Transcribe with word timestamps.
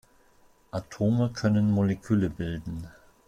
Atome 0.71 1.29
können 1.29 1.69
Moleküle 1.69 2.31
bilden. 2.31 2.87